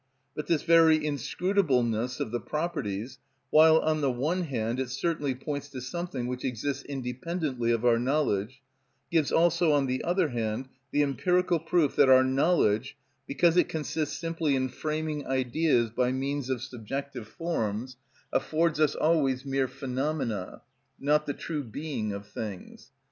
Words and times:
But 0.35 0.47
this 0.47 0.63
very 0.63 0.97
inscrutableness 0.97 2.19
of 2.19 2.31
the 2.31 2.39
properties, 2.39 3.19
while, 3.51 3.77
on 3.77 4.01
the 4.01 4.09
one 4.09 4.41
hand, 4.45 4.79
it 4.79 4.89
certainly 4.89 5.35
points 5.35 5.69
to 5.69 5.79
something 5.79 6.25
which 6.25 6.43
exists 6.43 6.83
independently 6.83 7.69
of 7.71 7.85
our 7.85 7.99
knowledge, 7.99 8.63
gives 9.11 9.31
also, 9.31 9.73
on 9.73 9.85
the 9.85 10.03
other 10.03 10.29
hand, 10.29 10.69
the 10.89 11.03
empirical 11.03 11.59
proof 11.59 11.95
that 11.97 12.09
our 12.09 12.23
knowledge, 12.23 12.97
because 13.27 13.57
it 13.57 13.69
consists 13.69 14.17
simply 14.17 14.55
in 14.55 14.69
framing 14.69 15.27
ideas 15.27 15.91
by 15.91 16.11
means 16.11 16.49
of 16.49 16.63
subjective 16.63 17.27
forms, 17.27 17.95
affords 18.33 18.79
us 18.79 18.95
always 18.95 19.45
mere 19.45 19.67
phenomena, 19.67 20.63
not 20.99 21.27
the 21.27 21.33
true 21.35 21.63
being 21.63 22.11
of 22.11 22.25
things. 22.27 22.89